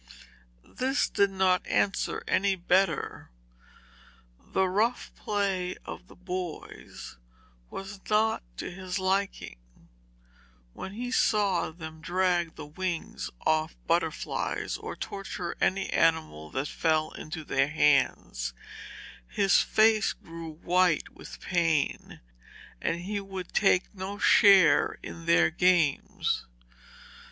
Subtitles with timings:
[0.65, 3.29] This did not answer any better.
[4.39, 7.17] The rough play of the boys
[7.69, 9.59] was not to his liking.
[10.73, 17.11] When he saw them drag the wings off butterflies, or torture any animal that fell
[17.11, 18.55] into their hands,
[19.27, 22.21] his face grew white with pain,
[22.81, 26.47] and he would take no share in their games.